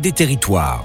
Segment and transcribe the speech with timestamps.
[0.00, 0.84] Des Territoires.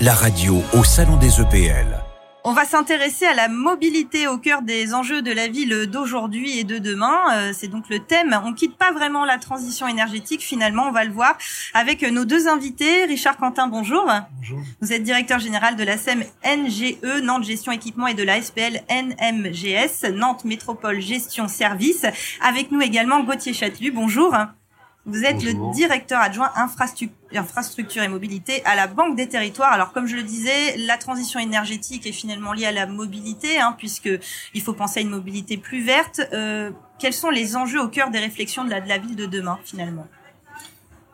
[0.00, 2.02] La radio au Salon des EPL.
[2.42, 6.64] On va s'intéresser à la mobilité au cœur des enjeux de la ville d'aujourd'hui et
[6.64, 7.20] de demain.
[7.32, 8.36] Euh, c'est donc le thème.
[8.44, 11.38] On quitte pas vraiment la transition énergétique finalement, on va le voir
[11.74, 13.04] avec nos deux invités.
[13.04, 14.10] Richard Quentin, bonjour.
[14.38, 14.58] Bonjour.
[14.80, 18.82] Vous êtes directeur général de la SEM NGE, Nantes Gestion Équipement et de la SPL
[18.90, 22.04] NMGS, Nantes Métropole Gestion Service.
[22.40, 24.34] Avec nous également Gauthier Châtelu, bonjour.
[25.04, 29.72] Vous êtes le directeur adjoint infrastructure et mobilité à la Banque des Territoires.
[29.72, 33.74] Alors, comme je le disais, la transition énergétique est finalement liée à la mobilité, hein,
[33.76, 34.10] puisque
[34.54, 36.20] il faut penser à une mobilité plus verte.
[36.32, 36.70] Euh,
[37.00, 39.58] quels sont les enjeux au cœur des réflexions de la, de la ville de demain,
[39.64, 40.06] finalement?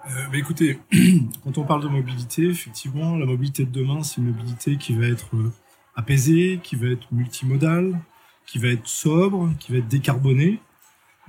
[0.07, 0.79] Euh, bah écoutez,
[1.45, 5.07] quand on parle de mobilité, effectivement, la mobilité de demain, c'est une mobilité qui va
[5.07, 5.51] être euh,
[5.97, 7.99] apaisée, qui va être multimodale,
[8.47, 10.61] qui va être sobre, qui va être décarbonée.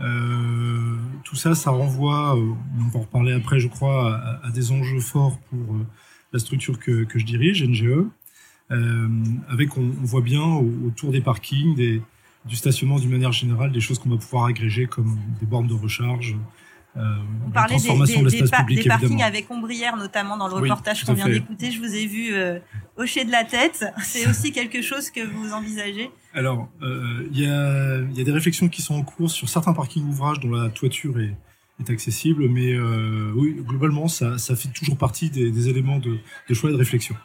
[0.02, 4.72] Euh, tout ça, ça renvoie, euh, on va en reparler après, je crois, à, des
[4.72, 5.86] enjeux forts pour euh,
[6.32, 8.06] la structure que, je dirige, NGE,
[9.50, 10.44] avec, on, voit bien
[10.86, 12.02] autour des parkings,
[12.46, 15.74] du stationnement d'une manière générale, des choses qu'on va pouvoir agréger comme des bornes de
[15.74, 16.38] recharge,
[16.96, 21.72] on parlait des, des, des, parkings avec ombrière, notamment dans le reportage qu'on vient d'écouter.
[21.72, 22.60] Je vous ai vu euh,
[22.98, 23.86] hocher de la tête.
[24.04, 28.32] C'est aussi quelque chose que vous envisagez Alors, euh, il y, a, y, a, des
[28.32, 31.36] réflexions qui sont en cours sur certains parkings ouvrages dont la toiture est,
[31.80, 36.18] est accessible, mais euh, oui, globalement, ça, ça, fait toujours partie des, des éléments de,
[36.50, 37.16] de choix et de réflexion.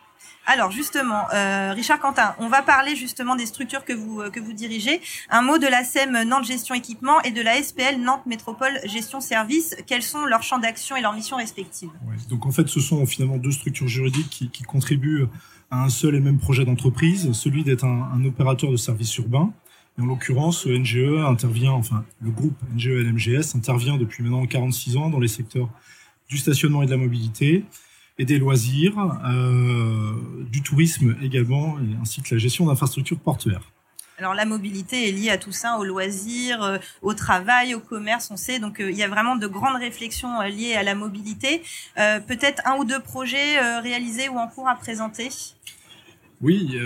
[0.46, 4.40] Alors justement, euh, Richard Quentin, on va parler justement des structures que vous euh, que
[4.40, 5.00] vous dirigez.
[5.30, 9.20] Un mot de la SEM Nantes Gestion Équipement et de la SPL Nantes Métropole Gestion
[9.20, 9.74] Service.
[9.86, 11.90] Quels sont leurs champs d'action et leurs missions respectives?
[12.28, 15.26] Donc en fait, ce sont finalement deux structures juridiques qui, contribuent
[15.70, 19.52] à un seul et même projet d'entreprise, celui d'être un, opérateur de services urbains.
[19.98, 25.10] Et en l'occurrence, NGE intervient, enfin le groupe NGE LMGS intervient depuis maintenant 46 ans
[25.10, 25.68] dans les secteurs
[26.28, 27.64] du stationnement et de la mobilité
[28.18, 30.12] et des loisirs, euh,
[30.50, 33.62] du tourisme également, ainsi que la gestion d'infrastructures portuaires.
[34.16, 38.30] Alors la mobilité est liée à tout ça, aux loisirs, euh, au travail, au commerce,
[38.30, 38.60] on sait.
[38.60, 41.62] Donc euh, il y a vraiment de grandes réflexions liées à la mobilité.
[41.96, 45.30] Peut-être un ou deux projets réalisés ou en cours à présenter?
[46.40, 46.78] Oui,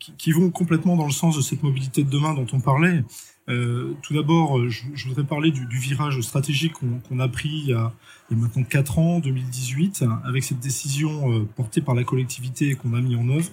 [0.00, 3.04] qui, qui, vont complètement dans le sens de cette mobilité de demain dont on parlait.
[3.46, 7.92] Tout d'abord, je, je, voudrais parler du, virage stratégique qu'on a pris il y a,
[8.30, 13.16] maintenant 4 ans, 2018, avec cette décision euh, portée par la collectivité qu'on a mis
[13.16, 13.52] en œuvre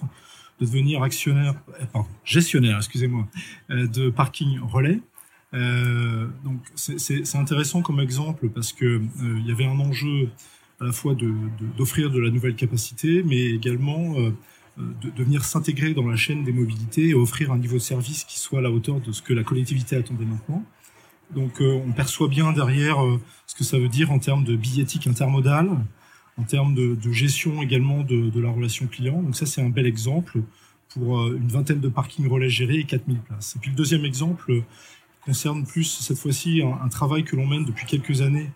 [0.60, 3.26] de devenir actionnaire, euh, pardon, gestionnaire, excusez-moi,
[3.70, 5.00] euh, de parking relais.
[5.54, 10.30] Euh, donc c'est intéressant comme exemple parce que euh, il y avait un enjeu
[10.80, 11.14] à la fois
[11.76, 14.30] d'offrir de, la nouvelle capacité, mais également euh,
[14.76, 18.24] de, de venir s'intégrer dans la chaîne des mobilités et offrir un niveau de service
[18.24, 20.64] qui soit à la hauteur de ce que la collectivité attendait maintenant.
[21.34, 24.54] Donc euh, on perçoit bien derrière euh, ce que ça veut dire en termes de
[24.54, 25.70] billettique intermodale,
[26.36, 29.22] en termes de, gestion également de, la relation client.
[29.22, 30.42] Donc ça c'est un bel exemple
[30.90, 33.56] pour euh, une vingtaine de parkings relais gérés et 4000 places.
[33.56, 34.62] Et puis le deuxième exemple
[35.24, 38.50] concerne plus cette fois-ci un, un, travail que l'on mène depuis quelques années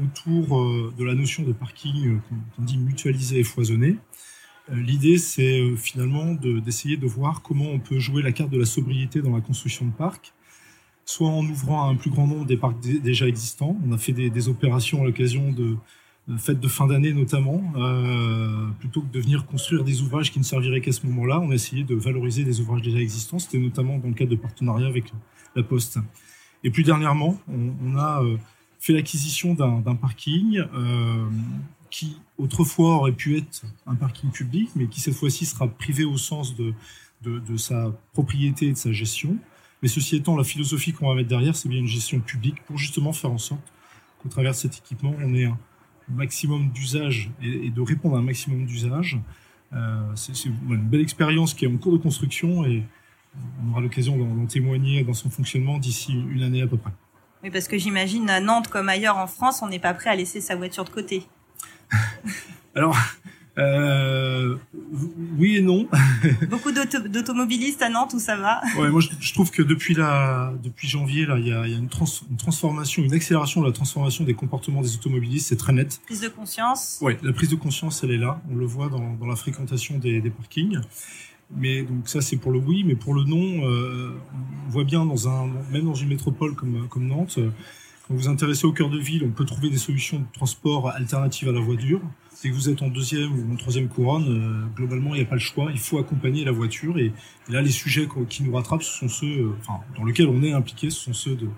[0.00, 2.20] autour de la notion de parking
[2.56, 3.96] qu'on dit mutualisé et foisonné.
[4.72, 9.20] L'idée, c'est finalement d'essayer de, voir comment on peut jouer la carte de la sobriété
[9.20, 10.32] dans la construction de parcs,
[11.04, 13.76] soit en ouvrant un plus grand nombre des parcs déjà existants.
[13.86, 15.76] On a fait des, opérations à l'occasion de,
[16.38, 20.44] fêtes de fin d'année notamment, euh, plutôt que de venir construire des ouvrages qui ne
[20.44, 21.40] serviraient qu'à ce moment-là.
[21.40, 23.38] On a essayé de valoriser des ouvrages déjà existants.
[23.38, 25.12] C'était notamment dans le cadre de partenariats avec
[25.56, 25.98] la Poste.
[26.62, 28.36] Et plus dernièrement, on, a euh,
[28.78, 31.26] fait l'acquisition d'un parking euh,
[31.90, 36.16] qui autrefois aurait pu être un parking public, mais qui cette fois-ci sera privé au
[36.16, 36.74] sens de,
[37.56, 39.36] sa propriété et de sa gestion.
[39.82, 42.78] Mais ceci étant, la philosophie qu'on va mettre derrière, c'est bien une gestion publique pour
[42.78, 43.72] justement faire en sorte
[44.22, 45.58] qu'au travers de cet équipement, on ait un
[46.08, 49.18] maximum d'usage et, et, de répondre à un maximum d'usage.
[49.72, 52.82] Euh, c'est une belle expérience qui est en cours de construction et
[53.62, 56.92] on aura l'occasion d'en témoigner dans son fonctionnement d'ici une année à peu près.
[57.42, 60.16] Oui, parce que j'imagine à Nantes comme ailleurs en France, on n'est pas prêt à
[60.16, 61.26] laisser sa voiture de côté.
[62.74, 62.96] Alors,
[63.58, 64.56] euh,
[65.36, 65.88] oui et non.
[66.48, 68.60] Beaucoup d'automobilistes à Nantes où ça va?
[68.78, 71.72] Ouais, moi je, je, trouve que depuis la, depuis janvier là, il y a, il
[71.72, 75.48] y a une, trans, une, transformation, une accélération de la transformation des comportements des automobilistes,
[75.48, 76.00] c'est très net.
[76.06, 76.98] Prise de conscience?
[77.02, 78.40] Oui, la prise de conscience, elle est là.
[78.50, 80.78] On le voit dans, dans la fréquentation des, des, parkings.
[81.56, 84.12] Mais donc ça c'est pour le oui, mais pour le non, euh,
[84.66, 87.40] on voit bien dans un, même dans une métropole comme comme Nantes,
[88.10, 91.48] vous vous intéressez au cœur de ville, on peut trouver des solutions de transport alternatives
[91.48, 92.00] à la voiture
[92.48, 95.34] que vous êtes en deuxième ou en troisième couronne, euh, globalement, il n'y a pas
[95.34, 95.68] le choix.
[95.72, 96.98] Il faut accompagner la voiture.
[96.98, 97.12] Et,
[97.48, 99.52] là, les sujets qui nous rattrapent, ce sont ceux, euh,
[99.96, 101.48] dans lesquels on est impliqué, ce sont ceux de,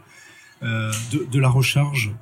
[0.63, 2.13] euh, de, de, la recharge,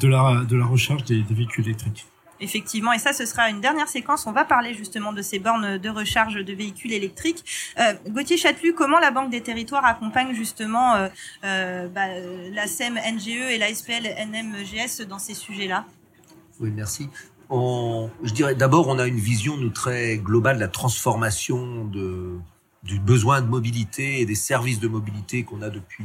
[0.00, 2.06] de la, de la recharge des véhicules électriques.
[2.40, 4.26] Effectivement, et ça, ce sera une dernière séquence.
[4.26, 7.44] On va parler justement de ces bornes de recharge de véhicules électriques.
[7.78, 11.08] Euh, Gauthier Chatelu, comment la Banque des Territoires accompagne justement euh,
[11.44, 12.06] euh, bah,
[12.52, 15.84] la SEM NGE et la SPL NMGS dans ces sujets-là?
[16.60, 17.08] Oui, merci.
[17.50, 23.40] Je dirais d'abord, on a une vision nous très globale de la transformation du besoin
[23.40, 26.04] de mobilité et des services de mobilité qu'on a depuis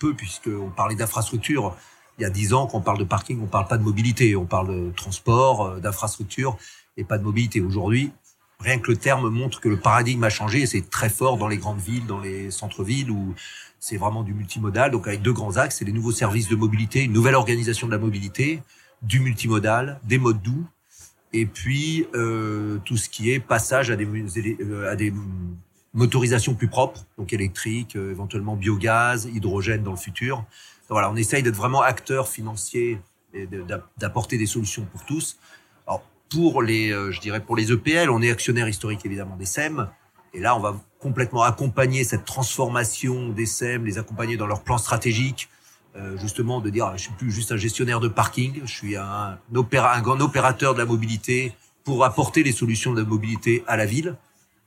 [0.00, 1.76] peu, puisqu'on parlait d'infrastructure
[2.18, 4.36] il y a dix ans, quand on parle de parking, on parle pas de mobilité,
[4.36, 6.56] on parle de transport, euh, d'infrastructure
[6.96, 7.60] et pas de mobilité.
[7.60, 8.12] Aujourd'hui,
[8.60, 11.48] rien que le terme montre que le paradigme a changé et c'est très fort dans
[11.48, 13.34] les grandes villes, dans les centres-villes où
[13.80, 14.90] c'est vraiment du multimodal.
[14.90, 17.92] Donc avec deux grands axes, c'est les nouveaux services de mobilité, une nouvelle organisation de
[17.92, 18.62] la mobilité,
[19.02, 20.64] du multimodal, des modes doux,
[21.32, 25.12] et puis euh, tout ce qui est passage à des, euh, à des
[25.94, 30.44] motorisations plus propres, donc électriques, euh, éventuellement biogaz, hydrogène dans le futur
[30.92, 33.00] voilà, on essaye d'être vraiment acteur financier
[33.34, 33.48] et
[33.98, 35.38] d'apporter des solutions pour tous.
[35.86, 39.46] Alors, pour les, euh, je dirais, pour les EPL, on est actionnaire historique évidemment des
[39.46, 39.88] SEM.
[40.34, 44.78] Et là, on va complètement accompagner cette transformation des SEM, les accompagner dans leur plan
[44.78, 45.48] stratégique,
[45.96, 49.38] euh, justement de dire, je suis plus juste un gestionnaire de parking, je suis un,
[49.54, 51.54] opéra, un grand opérateur de la mobilité
[51.84, 54.16] pour apporter les solutions de mobilité à la ville.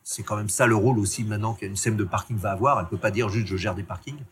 [0.05, 2.79] C'est quand même ça le rôle aussi maintenant qu'une SEM de parking va avoir.
[2.79, 4.23] Elle peut pas dire juste je gère des parkings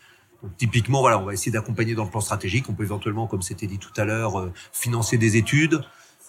[0.57, 2.65] typiquement, voilà, on va essayer d'accompagner dans le plan stratégique.
[2.69, 5.81] On peut éventuellement, comme c'était dit tout à l'heure, euh, financer des études.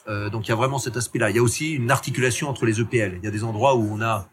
[0.08, 1.30] Euh, donc il y a vraiment cet aspect-là.
[1.30, 3.18] Il y a aussi une articulation entre les EPL.
[3.18, 4.28] Il y a des endroits où on a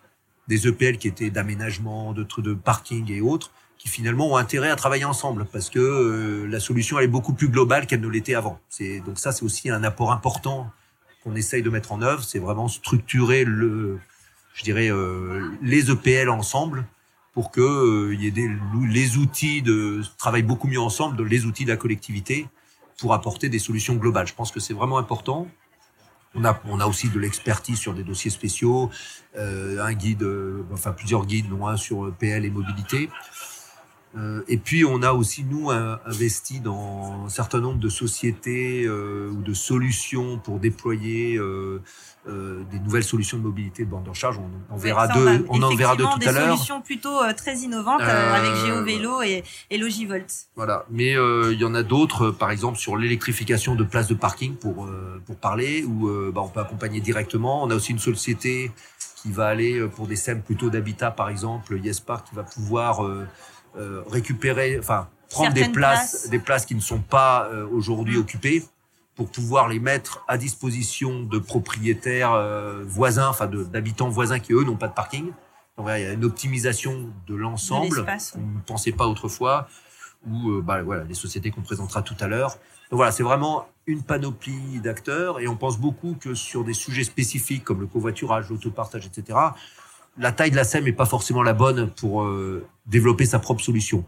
[0.48, 4.75] des EPL qui étaient d'aménagement, de, de parking et autres, qui finalement ont intérêt à
[4.75, 8.36] travailler ensemble parce que euh, la solution elle est beaucoup plus globale qu'elle ne l'était
[8.36, 8.60] avant.
[8.69, 10.69] C'est donc ça c'est aussi un apport important
[11.24, 12.24] qu'on essaye de mettre en œuvre.
[12.24, 14.00] C'est vraiment structurer le,
[14.53, 14.89] je dirais,
[15.62, 16.86] les EPL ensemble
[17.33, 18.50] pour que euh, y ait des,
[18.89, 22.48] les outils de travaillent beaucoup mieux ensemble, les outils de la collectivité
[23.00, 24.27] pour apporter des solutions globales.
[24.27, 25.48] Je pense que c'est vraiment important.
[26.36, 28.89] On a, on a aussi de l'expertise sur des dossiers spéciaux,
[29.38, 33.09] euh, un guide, euh, enfin plusieurs guides, dont un sur PL et mobilité.
[34.18, 39.30] Euh, et puis on a aussi nous investi dans un certain nombre de sociétés euh,
[39.30, 41.80] ou de solutions pour déployer euh,
[42.25, 44.38] des nouvelles solutions de mobilité de bande en charge.
[44.38, 46.44] On, on verra deux, on en verra deux tout à l'heure.
[46.44, 50.30] Des solutions plutôt très innovantes avec GeoVélo et, et Logivolt.
[50.56, 54.56] Voilà, mais il y en a d'autres, par exemple sur l'électrification de places de parking
[54.56, 54.90] pour
[55.25, 57.63] pour parler, où bah, on peut accompagner directement.
[57.63, 58.72] On a aussi une société
[59.16, 63.04] qui va aller pour des SEM plutôt d'habitat, par exemple, YesPark, qui va pouvoir
[63.77, 68.19] euh, récupérer, enfin prendre des places, des places qui ne sont pas euh, aujourd'hui mm.
[68.19, 68.65] occupées
[69.15, 74.63] pour pouvoir les mettre à disposition de propriétaires euh, voisins, enfin d'habitants voisins qui eux
[74.63, 75.31] n'ont pas de parking.
[75.77, 78.06] Donc il y a une optimisation de l'ensemble.
[78.35, 79.68] On ne pensait pas autrefois.
[80.27, 82.51] Ou bah, voilà les sociétés qu'on présentera tout à l'heure.
[82.91, 87.03] Donc voilà, c'est vraiment une panoplie d'acteurs et on pense beaucoup que sur des sujets
[87.03, 89.35] spécifiques comme le covoiturage, l'autopartage, etc
[90.17, 93.63] la taille de la SEM n'est pas forcément la bonne pour euh, développer sa propre
[93.63, 94.05] solution.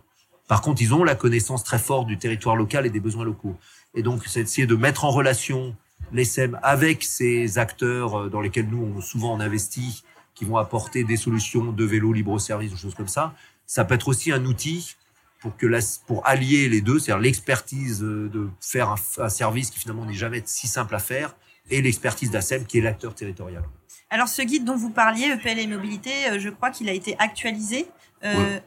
[0.48, 3.56] Par contre, ils ont la connaissance très forte du territoire local et des besoins locaux.
[3.96, 5.76] Et donc, c'est essayer de mettre en relation
[6.12, 10.04] les SEM avec ces acteurs euh, dans lesquels nous, on, souvent, on investit,
[10.36, 13.34] qui vont apporter des solutions de vélo libre-service, des choses comme ça.
[13.66, 14.96] Ça peut être aussi un outil
[15.40, 15.68] pour que
[16.06, 20.14] pour allier les deux, c'est-à-dire l'expertise euh, de faire un, un service qui finalement n'est
[20.14, 21.36] jamais si simple à faire
[21.70, 23.64] et l'expertise d'ASEM qui est l'acteur territorial.
[24.10, 27.16] Alors ce guide dont vous parliez, EPL et mobilité, euh, je crois qu'il a été
[27.20, 27.88] actualisé.
[28.24, 28.60] Euh,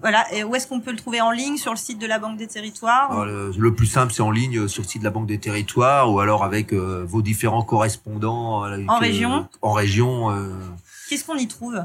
[0.00, 2.18] voilà, et où est-ce qu'on peut le trouver en ligne sur le site de la
[2.18, 5.10] Banque des Territoires le, plus simple, c'est en ligne euh, sur le site de la
[5.10, 9.48] Banque des Territoires ou alors avec vos différents correspondants en région.
[9.62, 10.46] en région.
[11.08, 11.84] Qu'est-ce qu'on y trouve?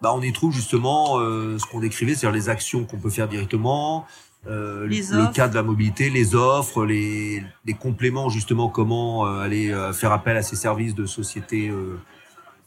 [0.00, 4.06] Bah, on y trouve justement ce qu'on décrivait, c'est-à-dire les actions qu'on peut faire directement,
[4.48, 9.70] euh, le cas de la mobilité, les offres, les, les compléments justement, comment euh, aller
[9.70, 11.70] euh, faire appel à ces services de société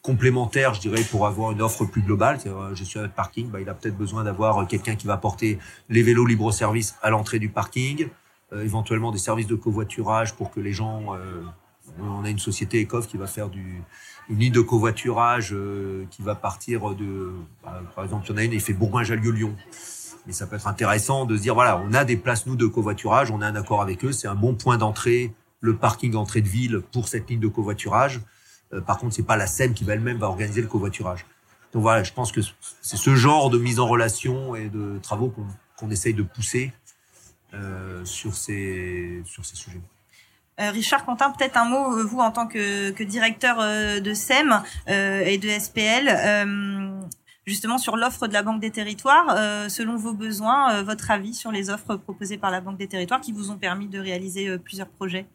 [0.05, 2.39] euh, complémentaires, je dirais, pour avoir une offre plus globale.
[2.73, 5.59] Gestionnaire de parking, bah, il a peut-être besoin d'avoir quelqu'un qui va porter
[5.89, 8.07] les vélos libre-service à l'entrée du parking,
[8.53, 11.15] éventuellement des services de covoiturage pour que les gens...
[11.99, 13.81] on a une société ECOF qui va faire du,
[14.29, 15.55] une ligne de covoiturage
[16.11, 17.31] qui va partir de...
[17.63, 19.55] Bah, par exemple, il y en a une, il fait Bourgoin-Jallieu-Lyon
[20.25, 22.65] mais ça peut être intéressant de se dire voilà, on a des places nous de
[22.65, 26.41] covoiturage, on a un accord avec eux, c'est un bon point d'entrée, le parking entrée
[26.41, 28.21] de ville pour cette ligne de covoiturage.
[28.73, 31.25] Euh, par contre, c'est pas la SEM qui va elle-même va organiser le covoiturage.
[31.73, 32.41] Donc voilà, je pense que
[32.81, 35.33] c'est ce genre de mise en relation et de travaux
[35.77, 36.71] qu'on essaye de pousser
[37.53, 39.81] euh, sur ces sur ces sujets.
[40.61, 45.37] Euh, Richard Quentin, peut-être un mot, vous en tant que, que directeur de SEM et
[45.37, 47.03] de SPL
[47.45, 51.69] justement sur l'offre de la Banque des Territoires, selon vos besoins, votre avis sur les
[51.69, 55.27] offres proposées par la Banque des Territoires qui vous ont permis de réaliser plusieurs projets?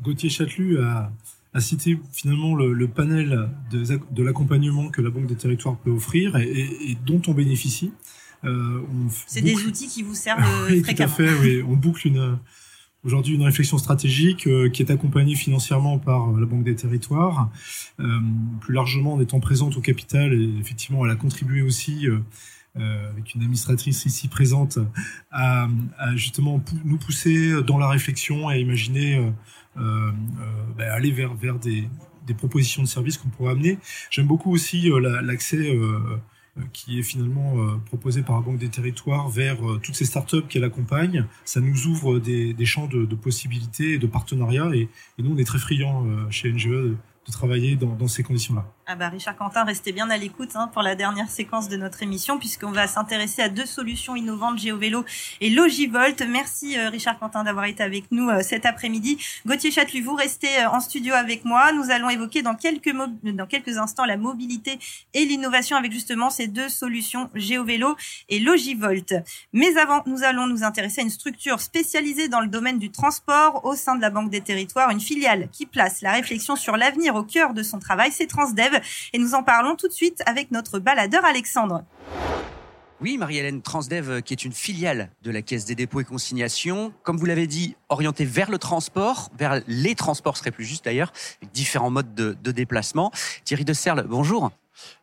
[0.00, 1.10] Gauthier Châtelu a,
[1.52, 6.96] a cité finalement le, panel de, l'accompagnement que la Banque des Territoires peut offrir et,
[7.06, 7.92] dont on bénéficie.
[8.44, 8.80] Euh,
[9.26, 11.12] c'est des outils qui vous servent oui, fréquemment.
[11.14, 11.62] Tout à fait, oui.
[11.68, 12.38] On boucle une,
[13.04, 17.50] aujourd'hui une réflexion stratégique euh, qui est accompagnée financièrement par la Banque des Territoires.
[17.98, 18.06] Euh,
[18.60, 23.34] plus largement, en étant présente au capital, et effectivement, elle a contribué aussi euh, avec
[23.34, 24.78] une administratrice ici présente,
[25.30, 29.20] à, à, justement nous pousser dans la réflexion et à imaginer
[29.76, 30.12] euh, euh,
[30.76, 31.88] ben, aller vers, vers des,
[32.26, 33.78] des propositions de services qu'on pourrait amener.
[34.10, 34.90] J'aime beaucoup aussi
[35.22, 35.78] l'accès
[36.72, 41.24] qui est finalement proposé par la Banque des Territoires vers toutes ces startups qu'elle accompagne.
[41.44, 44.70] Ça nous ouvre des, des champs de, de, possibilités et de partenariats.
[44.74, 46.94] Et, et, nous, on est très friands chez NGE
[47.30, 48.64] travailler dans, ces conditions-là.
[48.86, 52.02] Ah bah Richard Quentin, restez bien à l'écoute hein, pour la dernière séquence de notre
[52.02, 55.04] émission puisqu'on va s'intéresser à deux solutions innovantes, GeoVélo
[55.40, 56.20] et Logivolt.
[56.28, 59.18] Merci euh, Richard Quentin d'avoir été avec nous euh, cet après-midi.
[59.46, 61.72] Gauthier Châtelu, vous restez euh, en studio avec moi.
[61.72, 64.78] Nous allons évoquer dans quelques, dans quelques instants la mobilité
[65.14, 67.96] et l'innovation avec justement ces deux solutions, GeoVélo
[68.28, 69.14] et Logivolt.
[69.52, 73.64] Mais avant, nous allons nous intéresser à une structure spécialisée dans le domaine du transport
[73.64, 77.14] au sein de la Banque des Territoires, une filiale qui place la réflexion sur l'avenir
[77.20, 78.80] au cœur de son travail, c'est Transdev.
[79.12, 81.84] Et nous en parlons tout de suite avec notre baladeur Alexandre.
[83.00, 86.92] Oui, Marie-Hélène Transdev, euh, qui est une filiale de la Caisse des dépôts et consignations,
[87.02, 91.12] comme vous l'avez dit, orientée vers le transport, vers les transports serait plus juste d'ailleurs,
[91.40, 93.10] avec différents modes de, de déplacement.
[93.44, 94.50] Thierry de Serle, bonjour.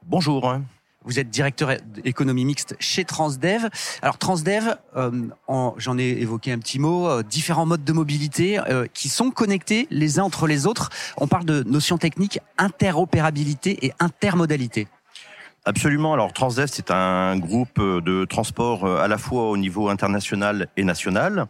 [0.06, 0.60] Bonjour.
[1.06, 1.72] Vous êtes directeur
[2.04, 3.70] économie mixte chez Transdev.
[4.02, 5.30] Alors Transdev, euh,
[5.78, 9.88] j'en ai évoqué un petit mot, euh, différents modes de mobilité euh, qui sont connectés
[9.90, 10.90] les uns entre les autres.
[11.18, 14.88] On parle de notions techniques interopérabilité et intermodalité.
[15.68, 16.14] Absolument.
[16.14, 21.48] Alors Transdev, c'est un groupe de transport à la fois au niveau international et national.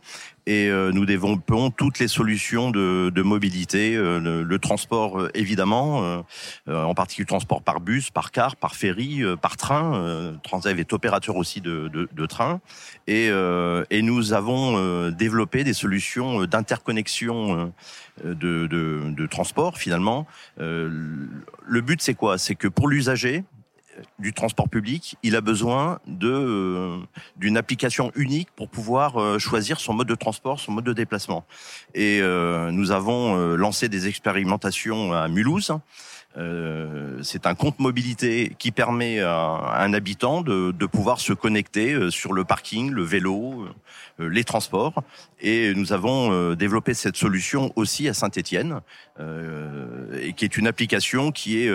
[0.47, 6.23] Et nous développons toutes les solutions de, de mobilité, le, transport évidemment,
[6.65, 10.33] en particulier le transport par bus, par car, par ferry, par train.
[10.41, 12.59] Transdev est opérateur aussi de, de, de train.
[13.05, 17.71] Et, et, nous avons développé des solutions d'interconnexion
[18.23, 20.25] de, de, transport finalement.
[20.57, 22.39] le but c'est quoi?
[22.39, 23.43] C'est que pour l'usager,
[24.19, 26.97] du transport public, il a besoin de euh,
[27.35, 31.45] d'une application unique pour pouvoir euh, choisir son mode de transport, son mode de déplacement.
[31.93, 35.71] Et euh, nous avons lancé des expérimentations à Mulhouse.
[37.23, 42.33] c'est un compte mobilité qui permet à, un habitant de, de, pouvoir se connecter sur
[42.33, 43.67] le parking, le vélo,
[44.19, 45.03] les transports.
[45.41, 48.81] Et nous avons développé cette solution aussi à Saint-Étienne,
[49.19, 51.71] et qui est une application qui est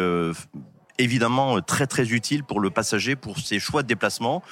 [0.99, 4.43] évidemment euh, très très utile pour le passager pour ses choix de déplacement.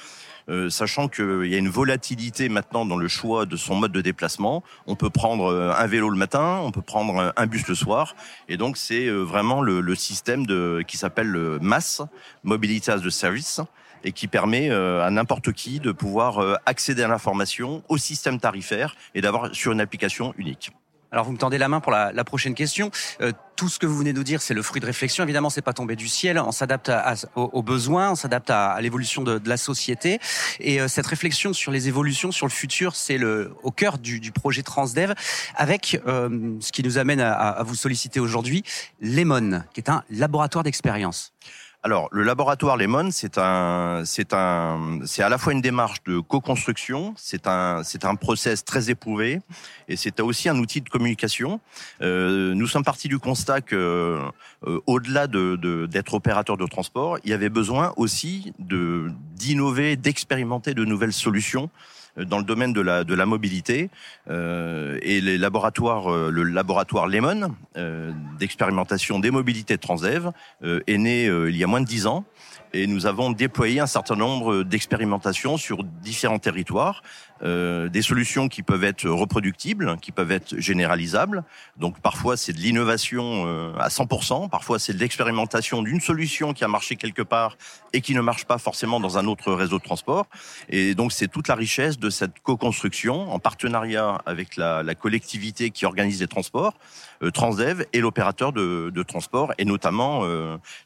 [0.49, 4.01] Euh, sachant qu'il y a une volatilité maintenant dans le choix de son mode de
[4.01, 4.63] déplacement.
[4.87, 8.15] On peut prendre euh, un vélo le matin, on peut prendre un bus le soir,
[8.49, 12.01] et donc c'est vraiment le, le, système de, qui s'appelle le MAS,
[12.43, 13.61] Mobility as a Service,
[14.03, 19.21] et qui permet à n'importe qui de pouvoir accéder à l'information, au système tarifaire, et
[19.21, 20.71] d'avoir sur une application unique.
[21.11, 22.89] Alors vous me tendez la main pour la, la prochaine question.
[23.19, 25.23] Euh, tout ce que vous venez de nous dire, c'est le fruit de réflexion.
[25.25, 26.39] Évidemment, c'est pas tombé du ciel.
[26.39, 26.89] On s'adapte
[27.35, 30.19] aux, besoins, on s'adapte à, l'évolution de, de, la société.
[30.61, 34.21] Et euh, cette réflexion sur les évolutions, sur le futur, c'est le au cœur du,
[34.21, 35.13] du projet Transdev,
[35.55, 38.63] avec euh, ce qui nous amène à, à vous solliciter aujourd'hui,
[39.01, 41.33] Lemon, qui est un laboratoire d'expérience.
[41.83, 46.19] Alors, le laboratoire Lemon, c'est un, c'est un, c'est à la fois une démarche de
[46.19, 49.39] co-construction, c'est un, c'est un process très éprouvé,
[49.87, 51.59] et c'est aussi un outil de communication.
[52.03, 54.19] Euh, nous sommes partis du constat que,
[54.67, 60.75] euh, au-delà de, d'être opérateur de transport, il y avait besoin aussi de d'innover, d'expérimenter
[60.75, 61.71] de nouvelles solutions
[62.17, 63.89] dans le domaine de la, mobilité.
[64.29, 70.31] Euh, et les laboratoires, euh, le laboratoire Lemon euh, d'expérimentation des mobilités de Transdev
[70.63, 72.25] est né il y a moins de dix ans
[72.73, 77.03] et nous avons déployé un certain nombre d'expérimentations sur différents territoires,
[77.43, 81.43] euh, des solutions qui peuvent être reproductibles, qui peuvent être généralisables.
[81.75, 86.63] Donc parfois c'est de l'innovation euh, à 100%, parfois c'est de l'expérimentation d'une solution qui
[86.63, 87.57] a marché quelque part
[87.93, 90.27] et qui ne marche pas forcément dans un autre réseau de transport.
[90.69, 95.85] Et donc c'est toute la richesse de cette co-construction en partenariat avec la, collectivité qui
[95.85, 96.75] organise les transports.
[97.23, 100.23] Euh, Transdev et l'opérateur de, de, transport, et notamment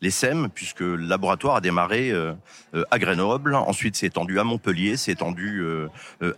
[0.02, 2.34] les SEM, puisque le laboratoire a démarré euh,
[2.90, 5.62] à Grenoble, ensuite s'est étendu à Montpellier, s'est étendu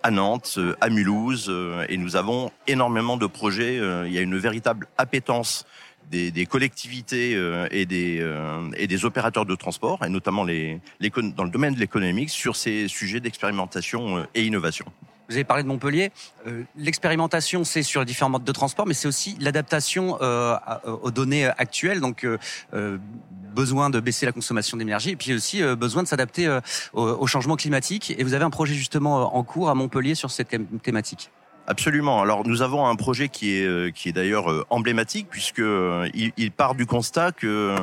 [0.01, 1.53] à Nantes, à Mulhouse,
[1.89, 3.75] et nous avons énormément de projets.
[4.06, 5.65] il y a une véritable appétence
[6.10, 7.34] des, collectivités
[7.72, 13.20] et, des, opérateurs de transport, et notamment dans le domaine de l'économique, sur ces sujets
[13.20, 14.86] d'expérimentation et innovation.
[15.29, 16.12] Vous avez parlé de Montpellier.
[16.48, 20.55] Euh, l'expérimentation, c'est sur les différents modes de transport, mais c'est aussi l'adaptation euh,
[21.01, 22.00] aux données actuelles.
[22.00, 22.98] Donc, euh,
[23.53, 26.60] besoin de baisser la consommation d'énergie et puis aussi besoin de s'adapter
[26.93, 28.13] au, changement climatique.
[28.15, 31.31] Et vous avez un projet justement en cours à Montpellier sur cette thématique?
[31.65, 32.22] Absolument.
[32.22, 35.63] Alors nous avons un projet qui est qui est d'ailleurs emblématique puisque
[36.13, 37.75] il, part du constat que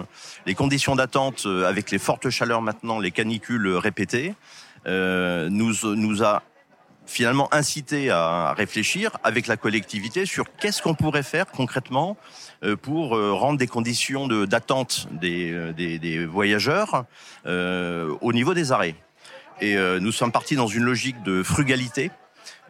[0.47, 4.35] les conditions d'attente avec les fortes chaleurs maintenant, les canicules répétées,
[4.87, 6.43] euh, nous nous a
[7.07, 12.17] finalement incité à réfléchir avec la collectivité sur qu'est-ce qu'on pourrait faire concrètement
[12.63, 17.05] euh, pour euh, rendre des conditions d'attente des, euh, des, des, voyageurs
[17.47, 18.95] au niveau des arrêts.
[19.61, 22.11] Et nous sommes partis dans une logique de frugalité,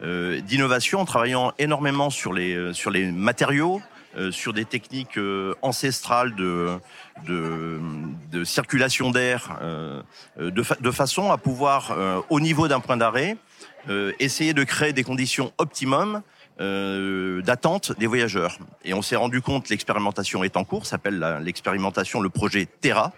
[0.01, 3.81] d'innovation, en travaillant énormément sur les, sur les matériaux,
[4.31, 5.19] sur des techniques
[5.61, 6.79] ancestrales de,
[8.43, 9.59] circulation d'air,
[10.37, 11.95] de, fa de façon à pouvoir,
[12.29, 13.37] au niveau d'un point d'arrêt,
[13.87, 16.23] euh, essayer de créer des conditions optimum
[16.59, 18.57] euh, d'attente des voyageurs.
[18.83, 23.13] Et on s'est rendu compte, l'expérimentation est en cours, s'appelle l'expérimentation, le projet Terra.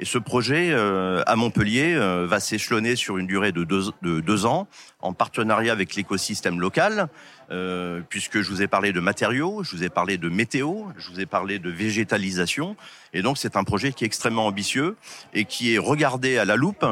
[0.00, 4.18] Et ce projet euh, à Montpellier euh, va s'échelonner sur une durée de deux, de
[4.18, 4.66] deux ans,
[5.00, 7.08] en partenariat avec l'écosystème local,
[7.52, 11.10] euh, puisque je vous ai parlé de matériaux, je vous ai parlé de météo, je
[11.10, 12.74] vous ai parlé de végétalisation.
[13.12, 14.96] Et donc c'est un projet qui est extrêmement ambitieux
[15.32, 16.84] et qui est regardé à la loupe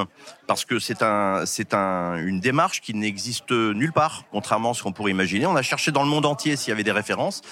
[0.46, 4.82] parce que c'est un, c'est un, une démarche qui n'existe nulle part, contrairement à ce
[4.84, 5.46] qu'on pourrait imaginer.
[5.46, 7.42] On a cherché dans le monde entier s'il y avait des références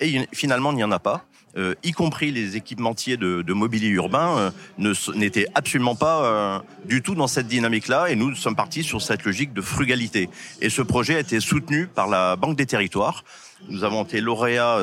[0.00, 1.26] et finalement il n'y en a pas.
[1.56, 7.14] Euh, y compris les équipementiers de, mobilier urbain, euh, n'étaient absolument pas euh, du tout
[7.14, 8.10] dans cette dynamique-là.
[8.10, 10.28] Et nous sommes partis sur cette logique de frugalité.
[10.60, 13.24] Et ce projet a été soutenu par la Banque des Territoires.
[13.70, 14.78] Nous avons été lauréats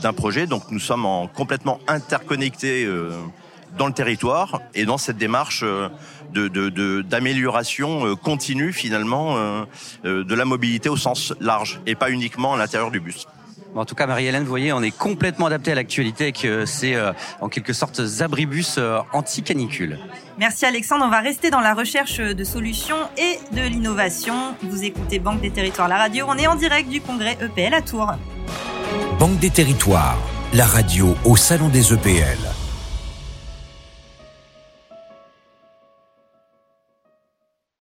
[0.00, 2.88] d'un projet, donc nous sommes en, complètement interconnectés
[3.76, 5.64] dans le territoire et dans cette démarche
[6.32, 9.66] d'amélioration continue finalement
[10.04, 13.26] de la mobilité au sens large et pas uniquement à l'intérieur du bus.
[13.74, 16.94] En tout cas, Marie-Hélène, vous voyez, on est complètement adapté à l'actualité avec euh, ces,
[16.94, 19.98] euh, en quelque sorte, abribus euh, anti-canicule.
[20.38, 21.04] Merci Alexandre.
[21.06, 24.54] On va rester dans la recherche de solutions et de l'innovation.
[24.62, 26.26] Vous écoutez Banque des Territoires, la radio.
[26.28, 28.12] On est en direct du congrès EPL à Tours.
[29.18, 30.18] Banque des Territoires,
[30.52, 32.61] la radio au Salon des EPL.